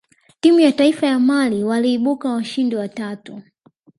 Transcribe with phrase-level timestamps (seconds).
[0.39, 3.41] timu ya taifa ya mali waliibuka washindi wa tatu